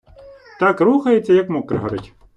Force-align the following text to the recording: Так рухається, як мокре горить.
Так 0.59 0.81
рухається, 0.81 1.33
як 1.33 1.49
мокре 1.49 1.77
горить. 1.77 2.13